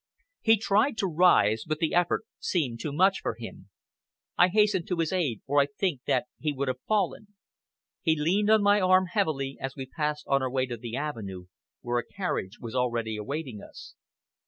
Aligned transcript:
He 0.41 0.57
tried 0.57 0.97
to 0.97 1.05
rise, 1.07 1.63
but 1.63 1.77
the 1.77 1.93
effort 1.93 2.23
seemed 2.39 2.79
too 2.79 2.91
much 2.91 3.19
for 3.21 3.35
him. 3.37 3.69
I 4.35 4.47
hastened 4.47 4.87
to 4.87 4.97
his 4.97 5.13
aid, 5.13 5.41
or 5.45 5.61
I 5.61 5.67
think 5.67 6.05
that 6.07 6.25
he 6.39 6.51
would 6.51 6.69
have 6.69 6.81
fallen. 6.87 7.35
He 8.01 8.19
leaned 8.19 8.49
on 8.49 8.63
my 8.63 8.81
arm 8.81 9.05
heavily 9.11 9.59
as 9.61 9.75
we 9.75 9.85
passed 9.85 10.25
on 10.25 10.41
our 10.41 10.49
way 10.49 10.65
to 10.65 10.77
the 10.77 10.95
avenue, 10.95 11.45
where 11.81 11.99
a 11.99 12.03
carriage 12.03 12.57
was 12.59 12.73
already 12.73 13.15
awaiting 13.15 13.61
us. 13.61 13.93